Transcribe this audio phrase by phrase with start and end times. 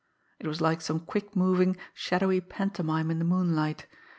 [0.39, 3.85] It was like some quick moving, shadowy pantomime in the moonlight.